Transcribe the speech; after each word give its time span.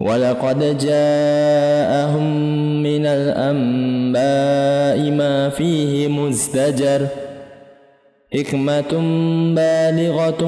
ولقد 0.00 0.78
جاءهم 0.78 2.26
من 2.82 3.06
الأنباء 3.06 5.10
ما 5.10 5.48
فيه 5.48 6.08
مزدجر 6.08 7.06
حكمة 8.34 8.92
بالغة 9.54 10.42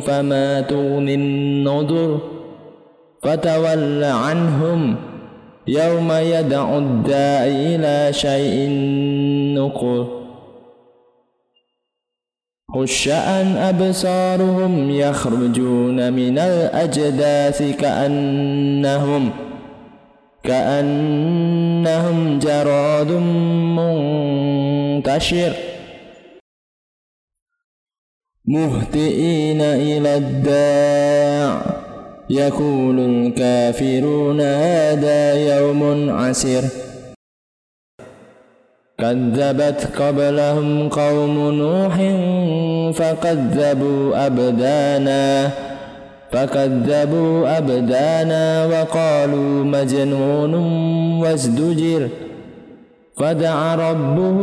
فما 0.00 0.60
تغني 0.60 1.14
النذر 1.14 2.20
فتول 3.22 4.04
عنهم 4.04 4.96
يوم 5.66 6.12
يدعو 6.12 6.78
الداعي 6.78 7.76
إلى 7.76 8.12
شيء 8.12 8.68
نقر 9.58 10.23
خشأن 12.74 13.56
أبصارهم 13.56 14.90
يخرجون 14.90 16.12
من 16.12 16.38
الأجداث 16.38 17.62
كأنهم 17.76 19.30
كأنهم 20.42 22.38
جراد 22.38 23.10
منتشر 24.98 25.52
مهتئين 28.44 29.60
إلى 29.60 30.16
الداع 30.16 31.62
يقول 32.30 33.00
الكافرون 33.00 34.40
هذا 34.40 35.34
يوم 35.56 36.10
عسر 36.10 36.83
كذبت 39.04 39.80
قبلهم 40.00 40.88
قوم 40.88 41.50
نوح 41.50 41.94
فكذبوا 42.98 44.26
أبدانا 44.26 45.50
فكذبوا 46.32 47.58
أبدانا 47.58 48.66
وقالوا 48.66 49.64
مجنون 49.64 50.54
وازدجر 51.22 52.08
فدعا 53.16 53.74
ربه 53.74 54.38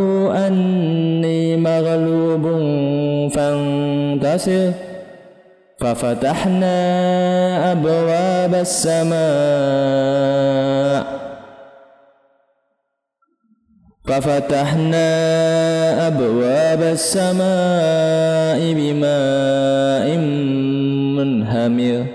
أني 0.47 1.57
مغلوب 1.57 2.43
فانتصر 3.35 4.71
ففتحنا 5.79 6.77
أبواب 7.71 8.55
السماء. 8.55 9.21
ففتحنا 14.11 15.07
أبواب 16.07 16.81
السماء 16.81 18.73
بماء 18.73 20.17
منهمر 21.17 22.05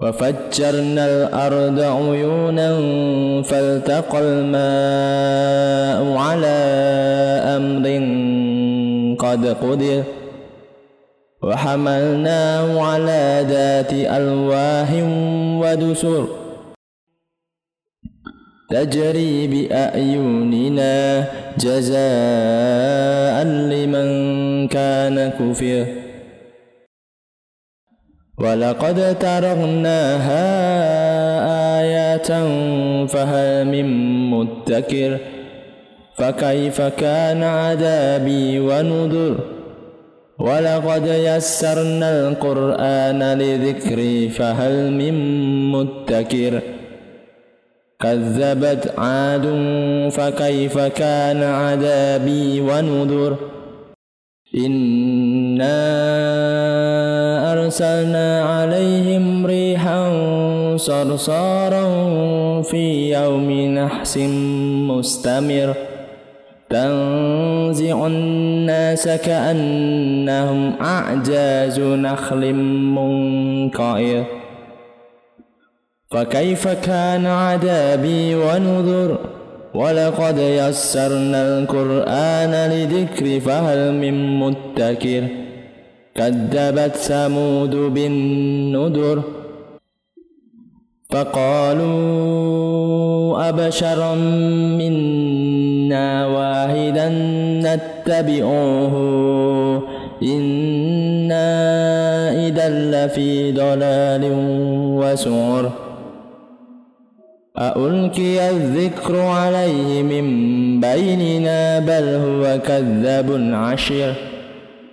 وفجرنا 0.00 1.06
الأرض 1.06 1.80
عيونا 1.80 2.70
فالتقى 3.42 4.18
الماء 4.18 6.16
على 6.18 6.58
أمر 7.56 7.86
قد 9.18 9.46
قدر 9.46 10.02
وحملناه 11.42 12.82
على 12.82 13.46
ذات 13.48 13.92
ألواه 13.92 14.92
ودسر 15.62 16.39
تجري 18.70 19.46
بأعيننا 19.46 21.24
جزاء 21.58 23.44
لمن 23.44 24.08
كان 24.68 25.30
كفر. 25.30 25.86
ولقد 28.38 29.18
ترغناها 29.18 30.46
آيات 31.80 32.26
فهل 33.10 33.66
من 33.66 33.86
مدكر؟ 34.30 35.18
فكيف 36.16 36.80
كان 36.80 37.42
عذابي 37.42 38.60
ونذر؟ 38.60 39.36
ولقد 40.38 41.06
يسرنا 41.06 42.28
القرآن 42.28 43.38
لذكري 43.38 44.28
فهل 44.28 44.92
من 44.92 45.14
متكر 45.72 46.60
كذبت 48.00 48.94
عاد 48.98 49.46
فكيف 50.12 50.78
كان 50.78 51.42
عذابي 51.42 52.60
ونذر 52.60 53.36
إنا 54.56 55.80
أرسلنا 57.52 58.42
عليهم 58.42 59.46
ريحا 59.46 60.02
صرصارا 60.76 61.86
في 62.62 63.14
يوم 63.14 63.50
نحس 63.50 64.18
مستمر 64.88 65.74
تنزع 66.70 68.06
الناس 68.06 69.08
كأنهم 69.08 70.74
أعجاز 70.80 71.80
نخل 71.80 72.54
منقعر 72.94 74.39
فكيف 76.10 76.68
كان 76.68 77.26
عذابي 77.26 78.34
ونذر؟ 78.34 79.18
ولقد 79.74 80.38
يسرنا 80.38 81.58
القرآن 81.58 82.70
لذكر 82.70 83.40
فهل 83.40 83.94
من 83.94 84.38
متكر 84.40 85.24
كذبت 86.14 86.96
ثمود 86.96 87.74
بالنذر. 87.74 89.22
فقالوا 91.10 91.88
أبشرا 93.48 94.14
منا 94.78 96.26
واحدا 96.26 97.08
نتبعه 97.62 98.94
إنا 100.22 101.50
إذا 102.46 102.68
لفي 102.68 103.52
ضلال 103.52 104.22
وسعر. 105.00 105.89
ألقي 107.58 108.50
الذكر 108.50 109.20
عليه 109.20 110.02
من 110.02 110.26
بيننا 110.80 111.78
بل 111.78 112.08
هو 112.08 112.58
كذب 112.58 113.50
عشر 113.54 114.14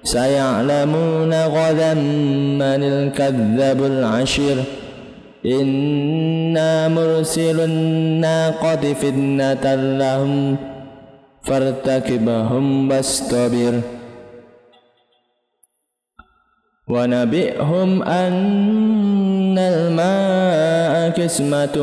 سيعلمون 0.04 1.34
غدا 1.34 1.94
من 1.94 2.84
الكذب 2.84 3.84
العشر 3.84 4.64
إنا 5.46 6.88
مرسل 6.88 7.60
الناقة 7.60 8.94
فتنة 8.94 9.76
لهم 9.76 10.56
فارتكبهم 11.44 12.92
واصطبر 12.92 13.82
ونبئهم 16.88 18.04
أن 18.04 18.34
الماء 19.58 21.10
قسمة 21.10 21.78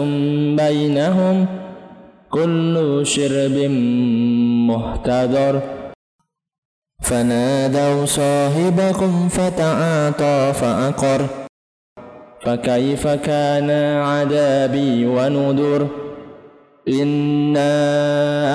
بينهم 0.56 1.46
كل 2.30 3.00
شرب 3.02 3.56
محتضر 4.70 5.60
فنادوا 7.02 8.06
صاحبكم 8.06 9.28
فتعاطى 9.28 10.52
فأقر 10.54 11.26
فكيف 12.44 13.06
كان 13.08 13.70
عذابي 14.02 15.06
ونذر 15.06 15.88
إنا 16.88 17.70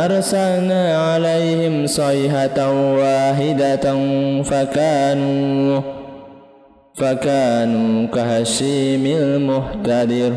أرسلنا 0.06 1.12
عليهم 1.14 1.88
صيحة 1.88 2.72
واحدة 2.96 3.86
فكانوا 4.44 5.82
فكانوا 7.00 8.08
كهشيم 8.08 9.06
المهتدر. 9.06 10.34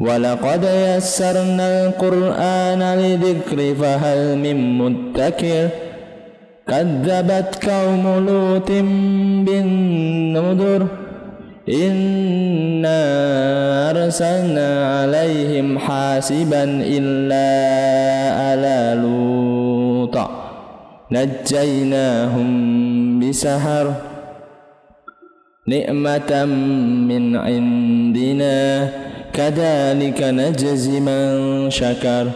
ولقد 0.00 0.64
يسرنا 0.64 1.86
القرآن 1.86 2.98
لذكر 2.98 3.74
فهل 3.74 4.38
من 4.38 4.78
مدكر. 4.78 5.68
كذبت 6.68 7.68
قوم 7.68 8.26
لوط 8.26 8.70
بالنذر. 9.46 10.86
إنا 11.68 13.00
أرسلنا 13.90 14.98
عليهم 15.00 15.78
حاسبا 15.78 16.64
إلا 16.64 17.48
على 18.42 19.00
لوط. 19.02 20.18
نجيناهم 21.12 22.50
بسهر 23.20 24.07
نعمة 25.68 26.44
من 27.08 27.36
عندنا. 27.36 28.88
كذلك 29.32 30.22
نجزي 30.22 31.00
من 31.00 31.70
شكر. 31.70 32.26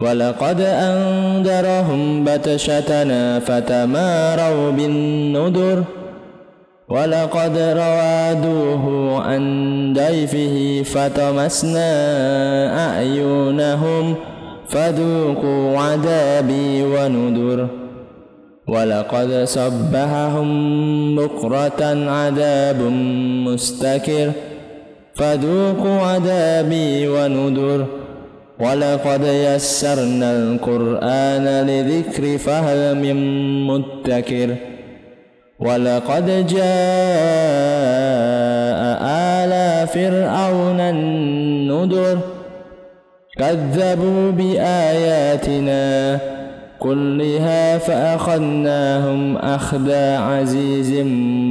ولقد 0.00 0.60
أنذرهم 0.60 2.24
بتشتنا 2.24 3.38
فتماروا 3.38 4.70
بالنذر. 4.70 5.84
ولقد 6.88 7.58
روادوه 7.58 9.16
عن 9.22 9.94
ضيفه 9.96 10.82
فطمسنا 10.82 11.90
أعينهم. 12.88 14.14
فذوقوا 14.68 15.78
عذابي 15.78 16.82
ونذر. 16.82 17.79
ولقد 18.70 19.30
صبحهم 19.44 20.48
بكرة 21.16 21.82
عذاب 22.10 22.80
مستكر. 23.46 24.32
فذوقوا 25.14 26.00
عذابي 26.00 27.08
ونذر. 27.08 27.86
ولقد 28.60 29.24
يسرنا 29.24 30.32
القرآن 30.32 31.46
لذكر 31.66 32.38
فهل 32.38 32.96
من 32.96 33.16
متكر 33.66 34.48
ولقد 35.60 36.26
جاء 36.46 36.60
آل 39.40 39.86
فرعون 39.86 40.80
النذر. 40.80 42.18
كذبوا 43.38 44.30
بآياتنا. 44.30 46.18
كلها 46.80 47.78
فأخذناهم 47.78 49.36
أخذ 49.36 49.92
عزيز 50.16 50.92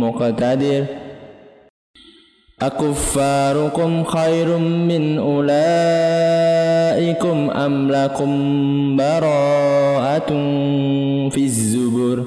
مقتدر. 0.03 0.85
أكفاركم 2.61 4.03
خير 4.03 4.57
من 4.57 5.17
أولئكم 5.17 5.49
أم 7.49 7.91
لكم 7.91 8.31
براءة 8.97 10.29
في 11.29 11.43
الزبر؟ 11.43 12.23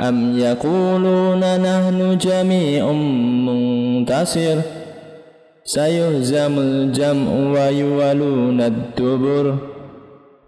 أم 0.00 0.38
يقولون 0.38 1.40
نحن 1.40 2.18
جميع 2.18 2.92
منتصر؟ 3.46 4.56
سيهزم 5.64 6.58
الجمع 6.58 7.32
ويولون 7.32 8.60
الدبر. 8.60 9.54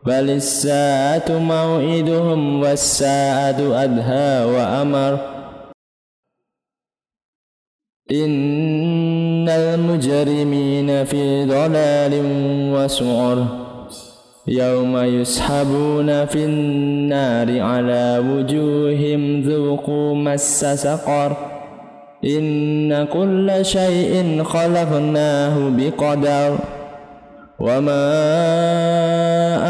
بل 0.07 0.31
الساعة 0.31 1.25
موعدهم 1.29 2.61
والساعة 2.63 3.85
أدهى 3.85 4.45
وأمر. 4.45 5.19
إن 8.13 9.49
المجرمين 9.49 11.05
في 11.05 11.45
ضلال 11.45 12.13
وسعر. 12.75 13.47
يوم 14.49 14.97
يسحبون 14.97 16.27
في 16.27 16.45
النار 16.45 17.61
على 17.61 18.25
وجوههم 18.29 19.43
ذوقوا 19.43 20.15
مس 20.15 20.65
سقر. 20.65 21.37
إن 22.25 23.05
كل 23.05 23.59
شيء 23.63 24.43
خلقناه 24.43 25.71
بقدر. 25.79 26.82
وما 27.63 28.13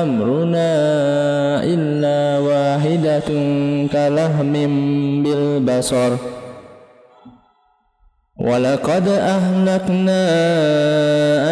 أمرنا 0.03 0.73
إلا 1.65 2.39
واحدة 2.39 3.29
كلهم 3.93 4.53
بالبصر 5.23 6.13
ولقد 8.41 9.09
أهلكنا 9.09 10.25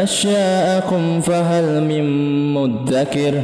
أشياءكم 0.03 1.21
فهل 1.21 1.83
من 1.83 2.05
مدكر 2.55 3.43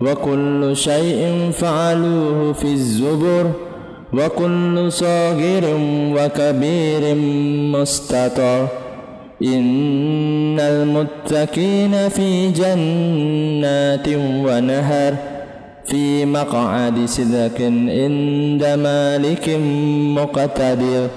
وكل 0.00 0.76
شيء 0.76 1.50
فعلوه 1.52 2.52
في 2.52 2.64
الزبر 2.64 3.50
وكل 4.12 4.92
صغير 4.92 5.64
وكبير 6.14 7.14
مستطر 7.74 8.66
إن 9.42 10.60
المتقين 10.60 12.08
في 12.08 12.50
جنات 12.50 14.08
ونهر 14.44 15.14
في 15.84 16.24
مقعد 16.24 17.04
صدق 17.06 17.60
عند 17.60 18.64
مالك 18.64 19.48
مقتدر. 20.16 21.08